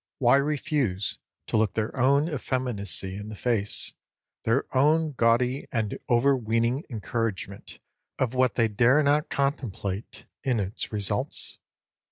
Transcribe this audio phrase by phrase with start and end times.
[0.17, 3.93] Why refuse to look their own effeminacy in the face,
[4.45, 7.77] their own gaudy and overweening encouragement
[8.17, 11.59] of what they dare not contemplate in its results?